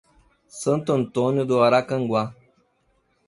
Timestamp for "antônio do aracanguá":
0.93-2.35